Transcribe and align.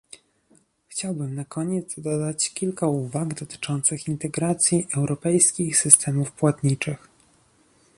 Chciałbym 0.87 1.35
na 1.35 1.45
koniec 1.45 1.99
dodać 1.99 2.49
kilka 2.53 2.87
uwag 2.87 3.33
dotyczących 3.39 4.07
integracji 4.07 4.87
europejskich 4.97 5.77
systemów 5.77 6.31
płatniczych 6.31 7.07